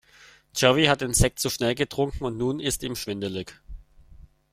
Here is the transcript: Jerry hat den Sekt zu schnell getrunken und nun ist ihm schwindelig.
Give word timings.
Jerry 0.55 0.85
hat 0.85 1.01
den 1.01 1.13
Sekt 1.13 1.37
zu 1.37 1.51
schnell 1.51 1.75
getrunken 1.75 2.23
und 2.25 2.35
nun 2.35 2.59
ist 2.59 2.81
ihm 2.81 2.95
schwindelig. 2.95 3.53